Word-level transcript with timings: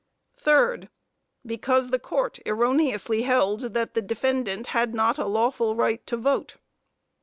Third 0.39 0.89
Because 1.45 1.91
the 1.91 1.99
court 1.99 2.39
erroneously 2.47 3.21
held, 3.21 3.75
that 3.75 3.93
the 3.93 4.01
defendant 4.01 4.65
had 4.73 4.95
not 4.95 5.19
a 5.19 5.27
lawful 5.27 5.75
right 5.75 6.03
to 6.07 6.17
vote. 6.17 6.57